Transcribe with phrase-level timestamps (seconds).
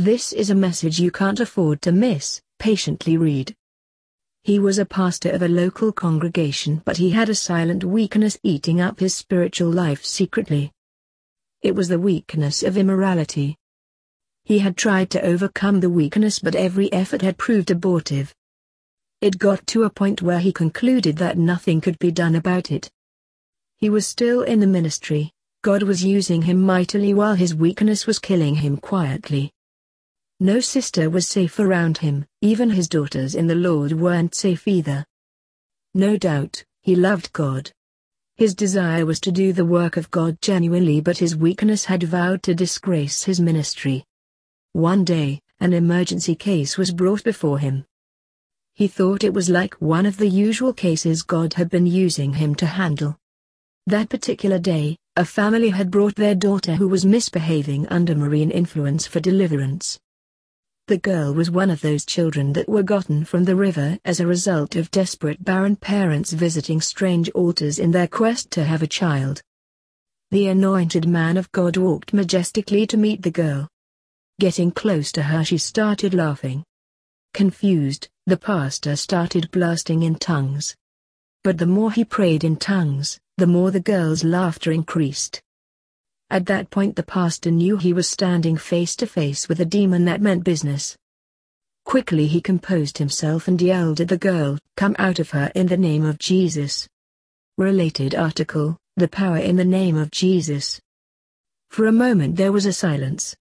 [0.00, 3.54] This is a message you can't afford to miss, patiently read.
[4.44, 8.80] He was a pastor of a local congregation but he had a silent weakness eating
[8.80, 10.72] up his spiritual life secretly.
[11.60, 13.58] It was the weakness of immorality.
[14.44, 18.34] He had tried to overcome the weakness but every effort had proved abortive.
[19.20, 22.90] It got to a point where he concluded that nothing could be done about it.
[23.76, 25.30] He was still in the ministry,
[25.60, 29.52] God was using him mightily while his weakness was killing him quietly.
[30.42, 35.04] No sister was safe around him, even his daughters in the Lord weren't safe either.
[35.92, 37.70] No doubt, he loved God.
[38.38, 42.42] His desire was to do the work of God genuinely but his weakness had vowed
[42.44, 44.02] to disgrace his ministry.
[44.72, 47.84] One day, an emergency case was brought before him.
[48.72, 52.54] He thought it was like one of the usual cases God had been using him
[52.54, 53.18] to handle.
[53.86, 59.06] That particular day, a family had brought their daughter who was misbehaving under marine influence
[59.06, 60.00] for deliverance.
[60.90, 64.26] The girl was one of those children that were gotten from the river as a
[64.26, 69.40] result of desperate barren parents visiting strange altars in their quest to have a child.
[70.32, 73.68] The anointed man of God walked majestically to meet the girl.
[74.40, 76.64] Getting close to her she started laughing.
[77.34, 80.74] Confused, the pastor started blasting in tongues.
[81.44, 85.40] But the more he prayed in tongues, the more the girl's laughter increased.
[86.32, 90.04] At that point the pastor knew he was standing face to face with a demon
[90.04, 90.96] that meant business.
[91.84, 95.76] Quickly he composed himself and yelled at the girl, Come out of her in the
[95.76, 96.88] name of Jesus.
[97.58, 100.80] Related article, The Power in the Name of Jesus.
[101.68, 103.34] For a moment there was a silence.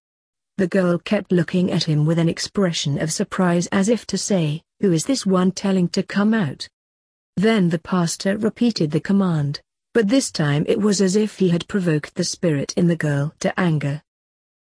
[0.57, 4.63] The girl kept looking at him with an expression of surprise as if to say,
[4.81, 6.67] Who is this one telling to come out?
[7.37, 9.61] Then the pastor repeated the command,
[9.93, 13.33] but this time it was as if he had provoked the spirit in the girl
[13.39, 14.01] to anger.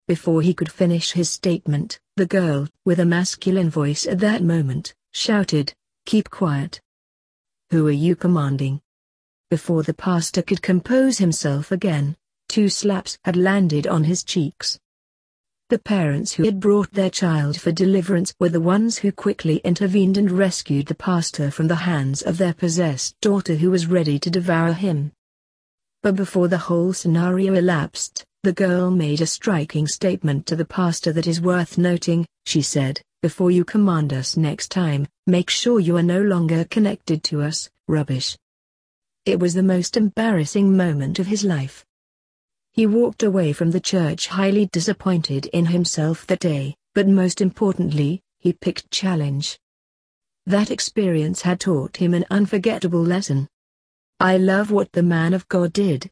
[0.06, 4.94] Before he could finish his statement, the girl, with a masculine voice at that moment,
[5.12, 5.72] shouted,
[6.06, 6.80] Keep quiet.
[7.70, 8.80] Who are you commanding?
[9.50, 12.16] Before the pastor could compose himself again,
[12.48, 14.78] two slaps had landed on his cheeks.
[15.74, 20.16] The parents who had brought their child for deliverance were the ones who quickly intervened
[20.16, 24.30] and rescued the pastor from the hands of their possessed daughter who was ready to
[24.30, 25.10] devour him.
[26.00, 31.12] But before the whole scenario elapsed, the girl made a striking statement to the pastor
[31.12, 35.96] that is worth noting, she said, before you command us next time, make sure you
[35.96, 38.38] are no longer connected to us, rubbish.
[39.26, 41.84] It was the most embarrassing moment of his life.
[42.74, 48.20] He walked away from the church highly disappointed in himself that day, but most importantly,
[48.40, 49.60] he picked challenge.
[50.44, 53.46] That experience had taught him an unforgettable lesson.
[54.18, 56.10] I love what the man of God did.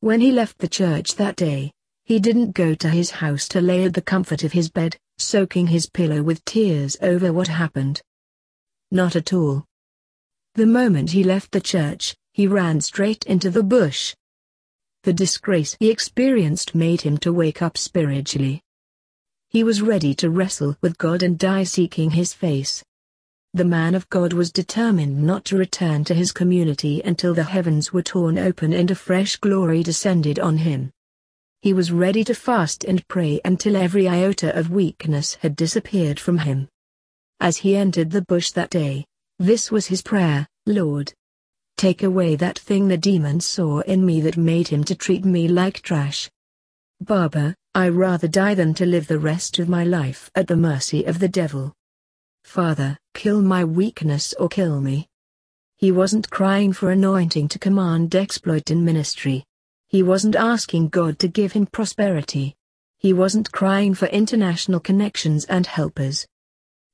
[0.00, 1.72] When he left the church that day,
[2.06, 5.66] he didn't go to his house to lay at the comfort of his bed, soaking
[5.66, 8.00] his pillow with tears over what happened.
[8.90, 9.66] Not at all.
[10.54, 14.14] The moment he left the church, he ran straight into the bush,
[15.06, 18.60] the disgrace he experienced made him to wake up spiritually.
[19.48, 22.82] He was ready to wrestle with God and die seeking his face.
[23.54, 27.92] The man of God was determined not to return to his community until the heavens
[27.92, 30.90] were torn open and a fresh glory descended on him.
[31.62, 36.38] He was ready to fast and pray until every iota of weakness had disappeared from
[36.38, 36.66] him.
[37.38, 39.04] As he entered the bush that day,
[39.38, 41.14] this was his prayer, Lord,
[41.76, 45.46] Take away that thing the demon saw in me that made him to treat me
[45.46, 46.30] like trash.
[47.02, 51.04] Baba, I rather die than to live the rest of my life at the mercy
[51.04, 51.74] of the devil.
[52.44, 55.06] Father, kill my weakness or kill me.
[55.76, 59.44] He wasn't crying for anointing to command exploit in ministry.
[59.88, 62.54] He wasn't asking God to give him prosperity.
[62.96, 66.26] He wasn't crying for international connections and helpers.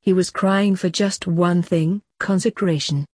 [0.00, 3.06] He was crying for just one thing, consecration.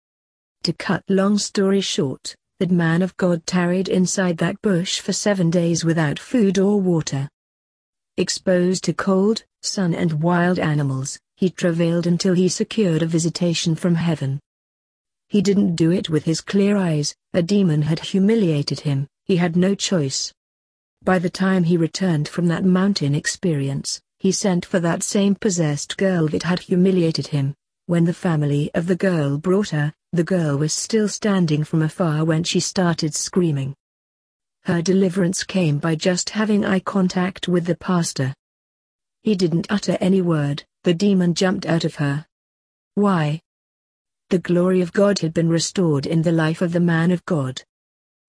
[0.67, 5.50] To cut long story short, that man of God tarried inside that bush for seven
[5.50, 7.29] days without food or water.
[8.17, 13.95] Exposed to cold, sun and wild animals, he travailed until he secured a visitation from
[13.95, 14.41] heaven.
[15.30, 19.56] He didn't do it with his clear eyes, a demon had humiliated him, he had
[19.56, 20.33] no choice.
[21.01, 25.95] By the time he returned from that mountain experience, he sent for that same possessed
[25.95, 27.56] girl that had humiliated him.
[27.88, 32.25] When the family of the girl brought her, the girl was still standing from afar
[32.25, 33.74] when she started screaming.
[34.66, 38.34] Her deliverance came by just having eye contact with the pastor.
[39.24, 42.25] He didn't utter any word, the demon jumped out of her.
[42.95, 43.39] Why?
[44.31, 47.63] The glory of God had been restored in the life of the man of God.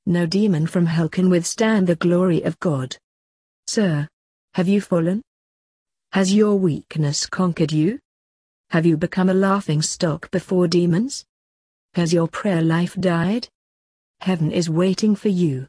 [0.07, 2.97] No demon from hell can withstand the glory of God.
[3.67, 4.07] Sir.
[4.55, 5.21] Have you fallen?
[6.13, 7.99] Has your weakness conquered you?
[8.71, 11.25] Have you become a laughing stock before demons?
[11.95, 13.49] Has your prayer life died?
[14.21, 15.67] Heaven is waiting for you.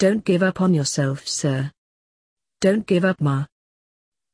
[0.00, 1.70] Don't give up on yourself, sir.
[2.60, 3.46] Don't give up, Ma.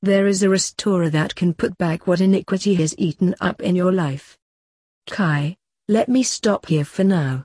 [0.00, 3.93] There is a restorer that can put back what iniquity has eaten up in your
[3.93, 4.38] life.
[5.08, 5.56] Kai,
[5.87, 7.44] let me stop here for now.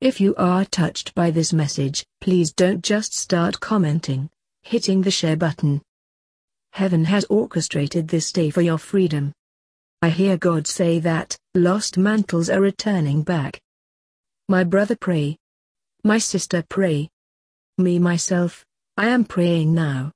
[0.00, 4.30] If you are touched by this message, please don't just start commenting,
[4.62, 5.82] hitting the share button.
[6.74, 9.32] Heaven has orchestrated this day for your freedom.
[10.02, 13.60] I hear God say that lost mantles are returning back.
[14.48, 15.36] My brother pray.
[16.02, 17.10] My sister pray.
[17.78, 18.64] Me myself,
[18.96, 20.10] I am praying now.